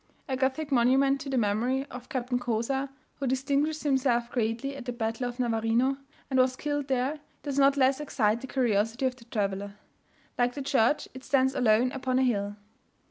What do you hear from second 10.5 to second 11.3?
the church, it